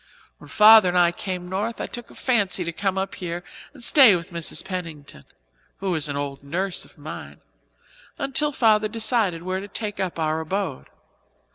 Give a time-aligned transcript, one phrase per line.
[0.39, 4.15] When Father and I came north I took a fancy to come here and stay
[4.15, 4.65] with Mrs.
[4.65, 5.25] Pennington
[5.77, 7.39] who is an old nurse of mine
[8.17, 10.87] until Father decided where to take up our abode.